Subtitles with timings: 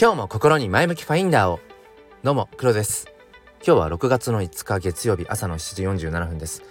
[0.00, 1.60] 今日も心に前向きファインダーを
[2.22, 3.12] どうも黒です
[3.62, 6.62] 今日は6月の5日月曜日朝の7時47分です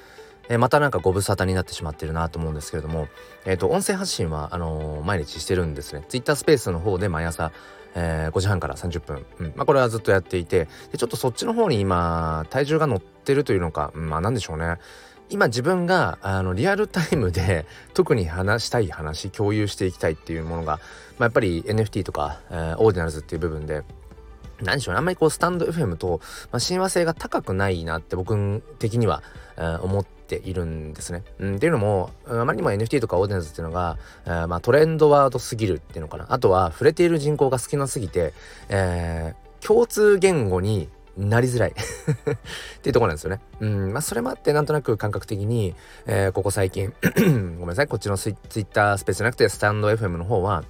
[0.50, 3.08] えー、またなんかご無沙汰になってしまってるなと思うんですけれども、
[3.46, 6.04] えっ、ー、と、音声発信は、あのー、毎日してるんですね。
[6.10, 7.52] Twitter スペースの方で毎朝、
[7.94, 9.26] えー、5時半から30分。
[9.38, 9.54] うん。
[9.56, 14.78] まあ、これはずっとやっていて、で、ちょっとそっちの方に今、体重が乗ってるというのか、うん、まあ、なんでしょうね。
[15.30, 20.80] 今自分があのリアルタイムで 特に話したい話共有していきたいっていうものが、
[21.18, 23.84] まあ、やっぱり NFT とか、えー、 Ordinals っていう部分で
[24.62, 26.20] 何でしょうねあんまりこうスタンド FM と、
[26.52, 29.24] まあ、親和性が高くないなって僕的には、
[29.58, 31.24] えー、思っているんですね。
[31.40, 38.34] うん、っていうのもあまりにも NFT とか Ordinals っていうのが、えー、まあ、トレンドワードすぎるっていうのかなあとは触れている人口が少なすぎて、
[38.70, 41.76] えー、共通言語になりづらい っ
[42.82, 43.42] ていうとこなんですよね。
[43.60, 50.64] うん、まあそれもあってなんとなく感覚的に、えー、ここ最近 ごめんなさい、こっちのツイッタースペースじゃなくてスタンド FM の方は、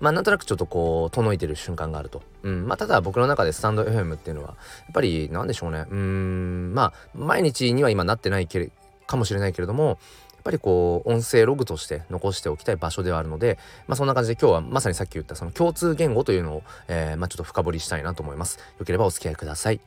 [0.00, 2.22] まあなんとなくちょっとこう、遠のいてる瞬間があると。
[2.42, 2.66] うん。
[2.66, 4.54] まあただ僕の中でスタンド FM っていうのは、や
[4.90, 5.86] っぱりなんでしょうね。
[5.90, 8.70] うん、まあ毎日には今なってないけれ
[9.06, 9.98] かもしれないけれども、
[10.44, 18.58] ぱりこう音声ログとして残しておきたい場所ではあるので、まあ、そんな感じで今日はまさにさっき言ったその共通言語というのを、えー、まあ、ちょっと深掘りしたいなと思います。
[18.78, 19.80] よければお付き合いください。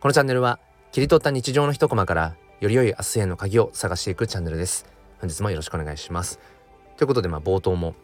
[0.00, 0.60] このチャンネルは
[0.92, 4.86] 切り取った日常の一コマからより良い明日への鍵を探していくチャンネルです。
[5.20, 6.38] 本日もよろしくお願いします。
[6.96, 7.94] ということでまあ冒頭も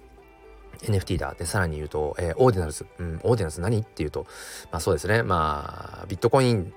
[0.83, 3.79] NFT だでさらに言うと、えー、 Ordinals、うん、 Ordinals 何？
[3.79, 4.27] っていうと
[4.73, 6.73] まあそうですねまあビットコイン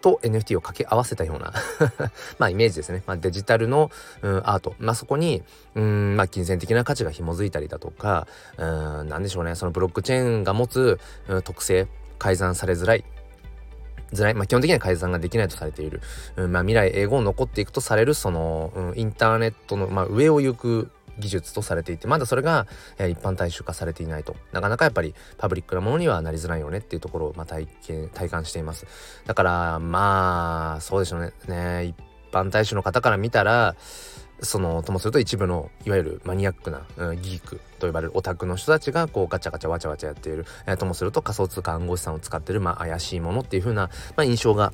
[0.00, 1.52] と NFT を掛け合わせたような
[2.38, 3.02] まあイメージですね。
[3.06, 3.90] まあ、デジタルの、
[4.22, 4.74] うん、アート。
[4.78, 5.42] まあそこに、
[5.74, 8.26] うん、まあ金銭的な価値が紐づいたりだとか、
[8.56, 8.64] う
[9.04, 9.54] ん、なんでしょうね。
[9.54, 11.88] そのブロックチェーンが持つ、うん、特性、
[12.18, 13.04] 改ざんされづらい。
[14.12, 16.00] づらい、まあ、基本的には改ざんができないとされている、
[16.36, 22.66] うんまあ、未来英語を残っていくとされるその、うん、インターネットの、まあ、上を行く技術とされていてまだそれが、
[22.98, 24.36] えー、一般大衆化されていないと。
[24.52, 28.86] なかなかやっぱりパブリックなものにはなりづらいよねっていうところを、まあ、体験体感しています。
[29.26, 31.32] だからまあそうでしょうね。
[31.48, 31.96] ね一
[32.32, 33.76] 般大衆の方から見たら
[34.40, 44.72] そのともすると一部のいわゆるマニアックな、うん、ギークと呼ばれるオタクの人たちがこうガチャガチャワチャワチャやっている、えー、ともすると仮想通貨暗号資産を使ってる、まあ、怪しいものっていう風な、まあ、印象が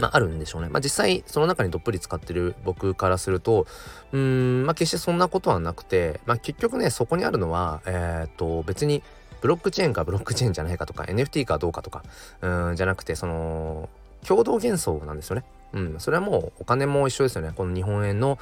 [0.00, 0.68] まあ、あるんでしょうね。
[0.68, 3.66] まあ、実際、その中にどっぷり使ってる僕からすると、
[4.12, 9.02] うーん、まあ、決してそんなことはなくて、まあ、結局ね、そこにあるのは、えっ、と、別に、
[9.40, 12.02] ブロックチェーンかブロックチェーンじゃないかとか、NFT かどうかとか、
[12.42, 13.88] うん、じゃなくて、その、
[14.26, 15.44] 共同幻想なんですよね。
[15.72, 17.52] うん、それはもうお金も一緒ですよね。
[17.54, 18.38] この日本円の、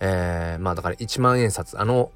[0.00, 2.10] えー、まあだから1万円札、あの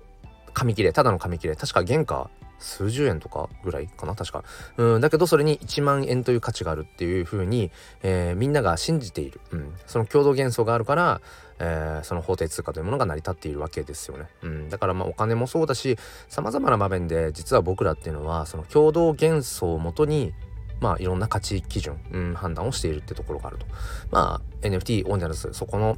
[0.54, 2.30] 紙切れ、ただの紙切れ、確か原価
[2.62, 4.14] 数十円とかぐらいかな？
[4.14, 4.44] 確か。
[4.76, 7.70] うん、だけどそれに1万円という価値があるっていう風に、
[8.02, 9.40] えー、みんなが信じている。
[9.50, 11.20] うん、その共同幻想があるから、
[11.58, 14.26] えー、その法定通貨というものが成り立っているわけですよね。
[14.42, 15.96] うん、だからまあお金もそうだし、
[16.28, 20.32] 様々な場面で実は僕らっていうのは、その共同幻想をもとに、
[20.80, 23.66] まあいろんな価値基準、うん、判断をしているってところがあると。
[24.10, 25.96] まあ NFT オーナルズ、そこの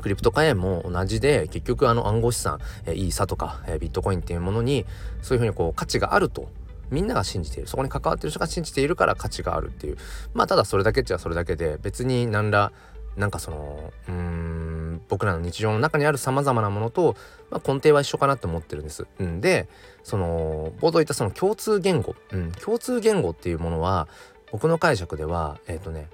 [0.00, 4.86] クリプト貨幣も同じで結局あの暗号資産、えー、イーサとか、え、ビットコインっていうものに
[5.22, 6.48] そういうふうにこう価値があると
[6.90, 7.68] みんなが信じている。
[7.68, 9.96] そこに関わってる人が信じているから価値があるっていう。
[10.34, 12.72] まあただそれだけっちゃそれだけで別に何ら
[13.16, 17.16] なんかそのうん僕らの日常の中にあるさまざまなものと、
[17.50, 19.06] まあ、根底は一緒かなって思ってるんです。
[19.18, 19.68] うん、で
[20.02, 24.08] その冒頭言ったその共通言語、うん、共通言語っていうものは
[24.52, 26.08] 僕の解釈ではえっ、ー、とね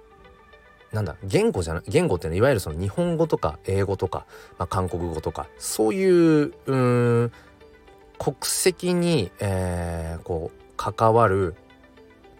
[0.93, 4.25] なんだ言語じゃない言語っていうのはいわゆるその日本語とか英語とか、
[4.59, 7.33] まあ、韓国語とかそういううん
[8.19, 11.55] 国籍に、えー、こう関わる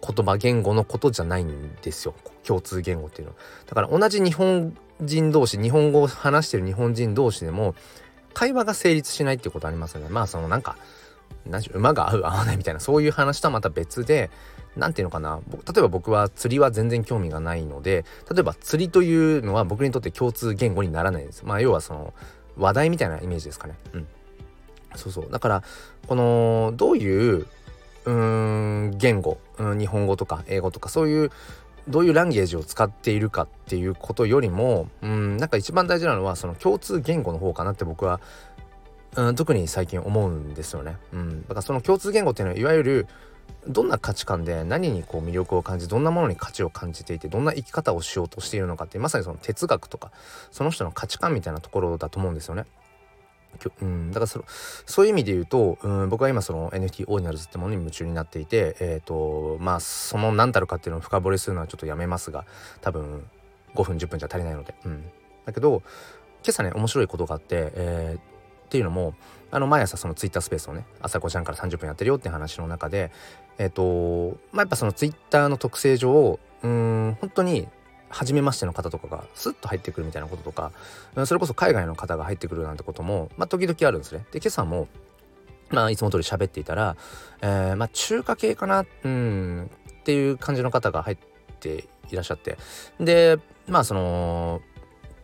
[0.01, 2.15] 言葉言語のことじゃないんですよ
[2.45, 3.39] 共通言語っていうのは。
[3.67, 7.75] だから同じ日本人同士日本語を話してる日本人同士でも
[8.33, 10.09] 会話が成立しないっていうことありますよね。
[10.09, 10.77] まあそのなんか
[11.73, 14.29] 馬が合う合わないみたいなそういう話とはまた別で
[14.77, 15.39] 何て言うのかな。
[15.51, 21.43] 例えば僕は釣りは全然興味がないので例えば釣りというのは僕にとって共通言語にならないです。
[21.43, 22.13] まあ要はその
[22.57, 23.75] 話題みたいなイメージですかね。
[23.93, 24.07] うん。
[24.95, 25.31] そうそう。
[25.31, 25.63] だから
[26.07, 27.45] このどういう
[28.05, 31.31] うーん言語、日本語とか英語とかそういう
[31.87, 38.19] どういうランゲージを使っているかっていうことよりもうんなんか一番大事なのはその共通言語の方かなって僕は
[39.15, 40.95] うん、特に最近思うんですよね。
[41.11, 43.07] うん、だからその共通言語っていうのはいわゆる
[43.67, 50.11] どんな価値観で何にこう魅力を感じどんなものに価値を感じていてどんな生き方をしようとしているのかってまさにその哲学とか
[50.51, 52.65] その人の価値観みたいなところだと思うんですよね。
[53.81, 54.43] うん、だからそ
[54.85, 62.45] そういう意味で言うと、うん、僕は今その NFT オーディナルズってものに夢中になっていてえ、ー、とまあその何たるかっていうのを深掘りするのはちょっとやめますが
[62.81, 63.25] 多分
[63.73, 65.05] 5分10分じゃ足りないので、うん、
[65.45, 65.81] だけど
[66.43, 68.36] 今朝ね面白いことがあって、えー
[68.67, 69.15] っていうのも
[69.49, 73.11] あの毎朝そのツイッタースペースをね朝5時半から30分やってるよって話の中で
[73.57, 77.67] えっ、ー、とまあやっぱそのツイッターの特性上うん本当に
[78.09, 80.71] 初めましての方とかがスッと入ってくるみたいなこととか
[81.25, 84.25] それこそ海外の方が入ってくるなんてこともまあ時々あるんですね。
[84.31, 84.87] で今朝も
[85.69, 86.95] まあいつも通り喋っていたら、
[87.41, 91.17] えー、まあ中華系かなうんっていう感じの方が入っ
[91.59, 92.57] ていらっしゃって
[92.99, 94.61] でまあその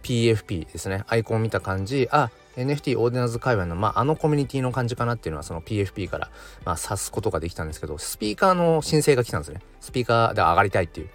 [0.04, 6.32] PFP ですねアイコン見た感じあ NFT オーディナーズ界隈の、まあ、あのコミュニティの感じかなっていうのはその PFP から、
[6.66, 9.62] まあ、指すことができたんですけどスピーカーの申請が来たんですね。
[9.80, 11.10] スピーカーで上がりたいっていう。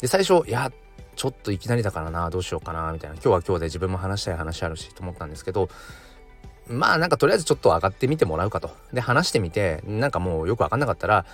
[0.00, 0.72] で最初いや
[1.16, 3.16] ちょっといきなりだからなどうしようかなみたいな。
[3.16, 5.68] 今日は今日で自分も話したい話あるしと思ったんですけど
[6.66, 8.70] まあなんかとりあえずちょっと上がってみてもらうかと。
[8.92, 11.26] で話してみてなんかもうよく分かんなかったら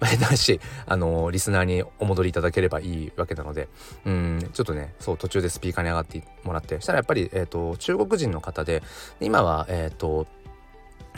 [0.00, 3.68] だし、あのリスナーにお戻りいただければいいわけなので、
[4.04, 8.82] うん、ちょっとね、そう、途中でスピーカーに上がってもらって、したらやっぱり、えっ、ー、と、中国人の方で、
[9.20, 10.26] 今は、えっ、ー、と、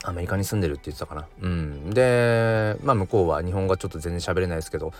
[0.04, 1.28] アメリカに住んでるって言ってたかな。
[1.40, 1.90] うん。
[1.90, 4.92] で、まあ向こうは日本語はちょっと全然喋れないですけど、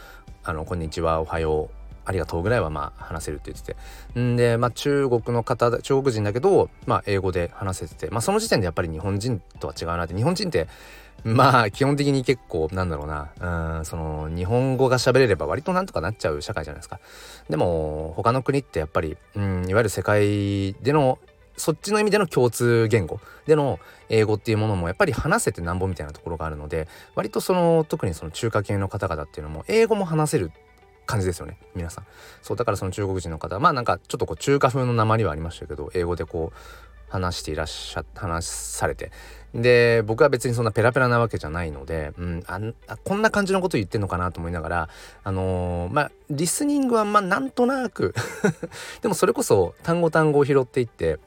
[0.45, 3.75] あの、こんにちは、おはよう、ありがとうぐらいはまあ話せるって言って
[4.15, 4.21] て。
[4.21, 8.11] んでまあ中国の方中国人だけどまあ英語で話せてて。
[8.11, 10.15] まあその時点でやっぱり日本人とは違うなって。
[10.15, 10.69] 日本人って
[11.25, 13.79] まあ基本的に結構なんだろうな。
[13.79, 16.99] うんその日本語が喋れれば割となんとかなっちゃう社会じゃないですか。
[17.49, 21.19] でも他の国ってやっぱりうんいわゆる世界での
[21.57, 23.21] そっちの意味での共通言語。
[23.47, 23.79] での
[24.09, 30.53] 英語っていうものもやっぱり話せてなんぼみたいなところがあるので割とその特にその中華系の方々っていうのも英語も話せる
[31.07, 32.07] 感じですよね皆さん。
[32.43, 36.59] そうだからその中国人の方まあなんかちょっとこう中華風の鉛はありましたけど英語でこう
[37.11, 39.11] 話していらっしゃっ話されて。
[39.55, 42.59] で僕は別にそんなペラペラなわけじゃないので、うん、あ
[43.05, 44.89] こんな感じのこと言ってんのかなと思いながら
[45.25, 48.15] あのー、まあリスニングはまあなんとなく
[49.03, 51.19] でもそれこそ単語単語を拾っていって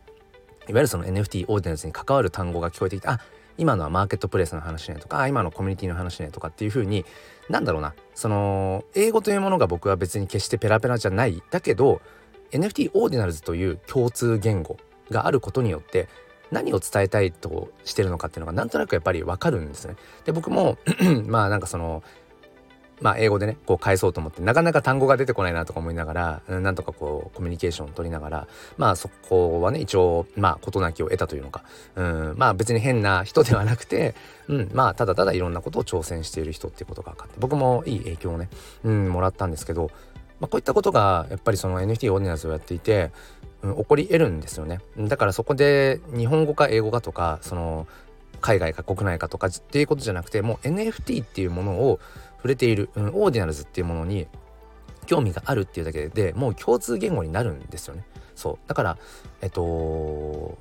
[0.68, 3.19] いわゆるその NFT オーディナンスに関わる単語が聞こえてきてあ
[3.57, 7.06] 今のはマーケットプレイスの話ねとか今のコミュニティの話ねとかっていう風に
[7.50, 12.01] なんだろうなその英語というものが僕は別に決してペラペラじゃないだけど
[12.51, 14.77] NFT オーディナルズという共通言語
[15.09, 16.07] があることによって
[16.51, 19.95] 何を伝えたいとしてるのかっていうのがなんとなくやっぱりわかるんですね。
[20.25, 20.77] で僕も
[21.25, 22.03] まあなんかその
[23.01, 28.47] まあ英語でねこう返そうと思ってなかなか単語が出てこないなとか思いながらなんとかこうコミュニケーションを取りながら
[28.77, 31.63] まあそこはね一応まあ事なきを得たというのか。
[31.95, 34.15] うんまあ別に変な人ではなくて
[34.47, 38.50] うんまあただただいろんなことを挑戦している人っていうことが分かって僕もいい影響をね
[38.83, 39.91] うんもらったんですけど
[40.39, 43.12] まあ、こういったことがやっぱりその NFT オーディナンスをやっていて、
[43.74, 44.80] 起こり得るんですよね。
[44.98, 47.88] だからそこで日本語か英語かとかその
[48.42, 52.00] 海外か国内かとかっていうことじゃなくてもう NFT っていうものを
[52.38, 54.28] 触れている、うん、 Ordinals っていうものに
[55.06, 58.06] 興味があるっていうだけでもう共通言語になるんですよね。
[58.36, 58.58] そう。
[58.68, 58.98] だから
[59.42, 60.58] えっと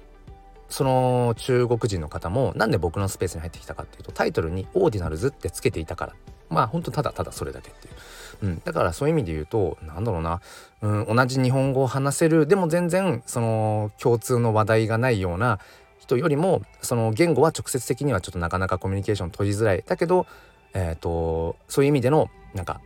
[0.68, 6.14] その中国人の方もなんで僕のスペースに入ってきたかっていうとタイトルに「Ordinals」ってつけていたから。
[6.50, 7.94] まあほんとただただそれだけっていう、
[8.42, 10.40] うん、だからそういう意味で言うとなんだろうな、
[10.82, 15.58] うん、同じ日本語を話せるでも全然その共通の話題がないような
[16.04, 19.82] 人よりもその言語は直接的にはちょっとなかなかコミュニケーション取りづらい。
[19.86, 20.26] だけど
[20.74, 22.80] えっ、ー、とそういう意味でのなんか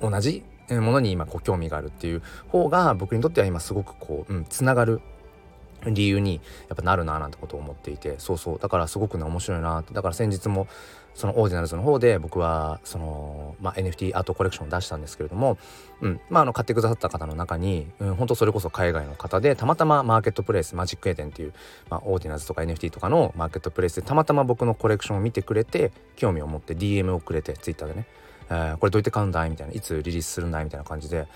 [0.00, 5.00] 同じものに今こう興味があるっていう方が僕にとっては今すごくこう、うん、つながる
[5.84, 8.58] 理由にやっぱなるななんてことを思っていてそうそう。
[8.58, 9.94] だからすごくね面白いなって。
[9.94, 10.66] だから先日も
[11.14, 15.56] そのオーディナルズの方で僕はその、まあ、NFT アートコレクションを出したんですけれども、
[16.02, 16.20] うん。
[16.28, 21.54] まあ、あの買ってくださった方の中に、うん、本当それこそ海外の方でたまたまマーケットプレイスマジックエデンっていう、
[21.88, 28.06] まあ、 Ordinals とか NFT とかのマーケットプレイスでたまたま僕のコレクションを見てくれて興味を持って DM をくれて Twitter でね、
[28.50, 29.50] えー、これどうやって買うんだい？
[29.50, 30.64] みたいないつリリースするんだい？
[30.64, 31.26] みたいな感じで。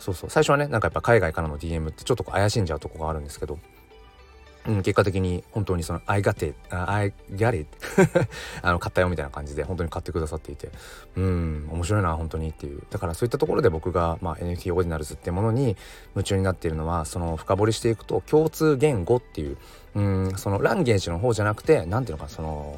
[0.00, 0.30] そうそう。
[0.30, 3.58] 最初はねなんかやっぱ海外からの DM ってちょっと怪しんじゃうとこがあるんですけど
[4.66, 7.66] うん、結果的に本当にその「I got it」「I got it」
[8.62, 10.70] あ の買ったよみたいな感じで本当に買ってくださっていて
[11.16, 12.82] うん面白いな本当にっていう。
[12.90, 15.76] だからそういったところで僕が、まあ、NFT オーディナルズってものに
[16.14, 19.56] 夢中になっているのはその深掘りしていくと共通言語っていう
[19.94, 22.76] うんそのランゲージの方じゃなくて何ていうのかその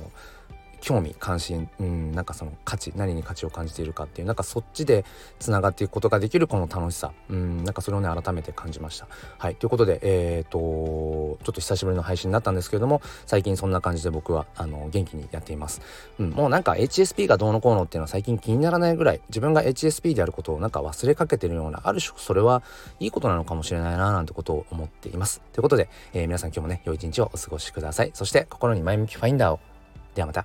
[0.83, 5.05] 興味関心、うん、なんかその価値何に価値を感じているかっていうなんかそっちで
[5.39, 9.07] つながっていくことができるこの楽しさ、うん、なんかそれをね改めて感じました。
[9.39, 15.81] はいということでえっ、ー、とちょっと久しぶりの配信になったんですけれども最近そんな感じで僕はあの元気にやっています。
[16.19, 22.63] うん、もうなんか HSP がどうのこうのっていうのは最近気にならないぐらい自分が HSP であることをなんか忘れかけてるようなある種それは
[22.99, 25.43] いいことなのかもしれないななんてことを思っています。
[25.53, 28.11] ということで、えー、皆さん今日もね良い一日をお過ごしください。
[28.15, 29.61] そして心に前向きファインダーを
[30.15, 30.45] ではまた。